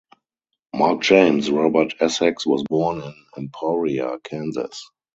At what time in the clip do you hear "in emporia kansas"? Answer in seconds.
3.03-4.89